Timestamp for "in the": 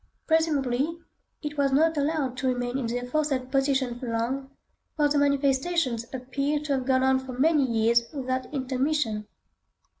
2.79-2.97